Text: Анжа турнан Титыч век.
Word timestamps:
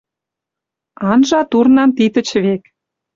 Анжа 1.09 1.41
турнан 1.51 1.89
Титыч 1.97 2.29
век. 2.43 2.63